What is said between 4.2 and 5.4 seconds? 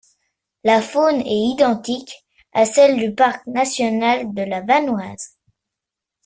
de la Vanoise.